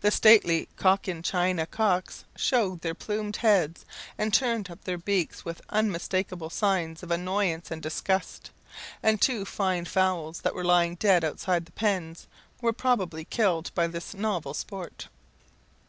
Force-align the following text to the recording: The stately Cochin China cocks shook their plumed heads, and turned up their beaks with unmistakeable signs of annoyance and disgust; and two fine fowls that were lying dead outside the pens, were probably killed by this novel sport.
The 0.00 0.10
stately 0.10 0.66
Cochin 0.76 1.22
China 1.22 1.64
cocks 1.64 2.24
shook 2.34 2.80
their 2.80 2.92
plumed 2.92 3.36
heads, 3.36 3.84
and 4.18 4.34
turned 4.34 4.68
up 4.68 4.82
their 4.82 4.98
beaks 4.98 5.44
with 5.44 5.62
unmistakeable 5.68 6.50
signs 6.50 7.04
of 7.04 7.12
annoyance 7.12 7.70
and 7.70 7.80
disgust; 7.80 8.50
and 9.00 9.22
two 9.22 9.44
fine 9.44 9.84
fowls 9.84 10.40
that 10.40 10.56
were 10.56 10.64
lying 10.64 10.96
dead 10.96 11.22
outside 11.22 11.66
the 11.66 11.70
pens, 11.70 12.26
were 12.60 12.72
probably 12.72 13.24
killed 13.24 13.70
by 13.76 13.86
this 13.86 14.12
novel 14.12 14.54
sport. 14.54 15.06